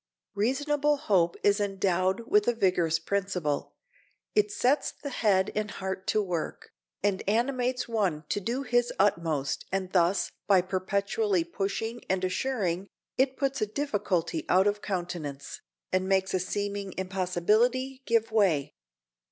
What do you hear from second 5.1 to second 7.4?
head and heart to work, and